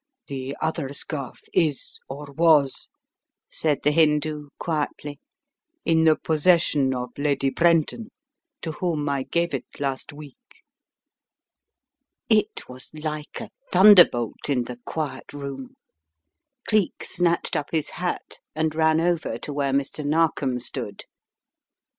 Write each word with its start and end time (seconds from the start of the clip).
"The 0.25 0.57
other 0.59 0.91
scarf 0.93 1.43
is, 1.53 1.99
or 2.09 2.33
was," 2.35 2.89
said 3.51 3.83
the 3.83 3.91
Hindoo, 3.91 4.49
quietly, 4.57 5.19
"in 5.85 6.05
the 6.05 6.15
possession 6.15 6.91
of 6.95 7.11
Lady 7.19 7.51
Brenton, 7.51 8.09
to 8.63 8.71
whom 8.71 9.07
I 9.07 9.21
gave 9.21 9.53
it 9.53 9.67
last 9.79 10.11
week!" 10.11 10.63
It 12.31 12.67
was 12.67 12.89
like 12.95 13.41
a 13.41 13.51
thunderbolt 13.71 14.49
in 14.49 14.63
the 14.63 14.79
quiet 14.85 15.33
room. 15.33 15.75
Cleek 16.67 17.03
snatched 17.03 17.55
up 17.55 17.69
his 17.71 17.91
hat 17.91 18.39
and 18.55 18.73
ran 18.73 18.99
over 18.99 19.37
to 19.37 19.53
where 19.53 19.71
Mr. 19.71 20.03
Nar 20.03 20.31
kom 20.31 20.59
stood. 20.59 21.05